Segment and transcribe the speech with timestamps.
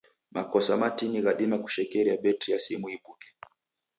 [0.31, 3.29] Makosa matini ghadima kushekeria betri ya simu ibuke.